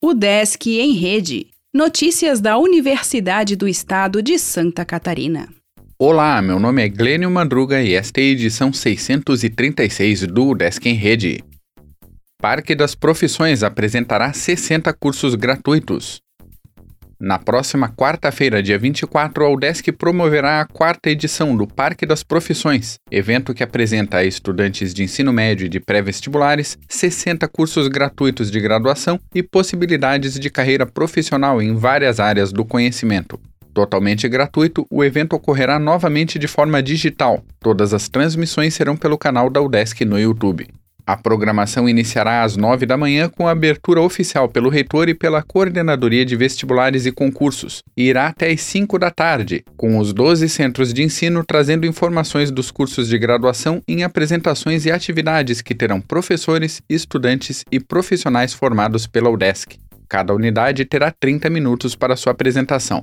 [0.00, 1.48] O Desk em Rede.
[1.74, 5.48] Notícias da Universidade do Estado de Santa Catarina.
[5.98, 10.94] Olá, meu nome é Glênio Madruga e esta é a edição 636 do Desk em
[10.94, 11.42] Rede.
[12.40, 16.20] Parque das Profissões apresentará 60 cursos gratuitos.
[17.20, 23.00] Na próxima quarta-feira, dia 24, a UDESC promoverá a quarta edição do Parque das Profissões,
[23.10, 28.60] evento que apresenta a estudantes de ensino médio e de pré-vestibulares 60 cursos gratuitos de
[28.60, 33.40] graduação e possibilidades de carreira profissional em várias áreas do conhecimento.
[33.74, 37.42] Totalmente gratuito, o evento ocorrerá novamente de forma digital.
[37.58, 40.68] Todas as transmissões serão pelo canal da UDESC no YouTube.
[41.08, 46.22] A programação iniciará às 9 da manhã com abertura oficial pelo reitor e pela Coordenadoria
[46.22, 50.92] de Vestibulares e Concursos, e irá até às 5 da tarde, com os 12 centros
[50.92, 56.82] de ensino trazendo informações dos cursos de graduação em apresentações e atividades que terão professores,
[56.90, 59.78] estudantes e profissionais formados pela UDESC.
[60.10, 63.02] Cada unidade terá 30 minutos para sua apresentação.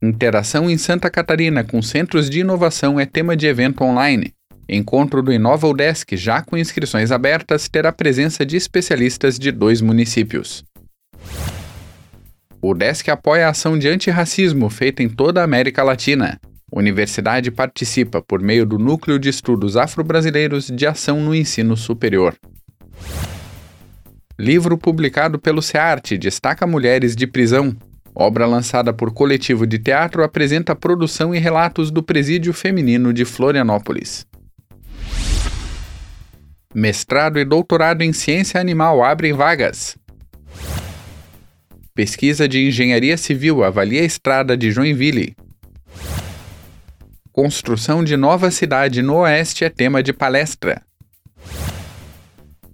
[0.00, 4.32] Interação em Santa Catarina com centros de inovação é tema de evento online.
[4.74, 10.64] Encontro do Inova UDESC, já com inscrições abertas, terá presença de especialistas de dois municípios.
[12.58, 16.40] O UDESC apoia a ação de antirracismo feita em toda a América Latina.
[16.74, 22.34] A universidade participa por meio do Núcleo de Estudos Afro-Brasileiros de Ação no Ensino Superior.
[24.38, 27.76] Livro publicado pelo SEARTE destaca mulheres de prisão.
[28.14, 34.26] Obra lançada por coletivo de teatro apresenta produção e relatos do Presídio Feminino de Florianópolis.
[36.74, 39.96] Mestrado e doutorado em ciência animal abrem vagas.
[41.94, 45.36] Pesquisa de engenharia civil avalia a estrada de Joinville.
[47.30, 50.80] Construção de nova cidade no oeste é tema de palestra.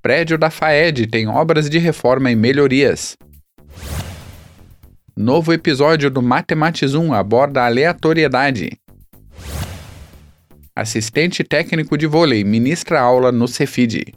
[0.00, 3.16] Prédio da FAED tem obras de reforma e melhorias.
[5.14, 8.70] Novo episódio do Matematizum aborda aleatoriedade.
[10.74, 14.14] Assistente técnico de vôlei, ministra aula no Cefid.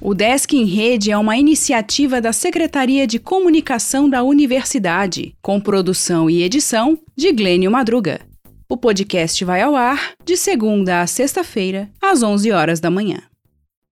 [0.00, 6.28] O Desk em Rede é uma iniciativa da Secretaria de Comunicação da Universidade, com produção
[6.28, 8.20] e edição de Glênio Madruga.
[8.68, 13.22] O podcast vai ao ar de segunda a sexta-feira, às 11 horas da manhã.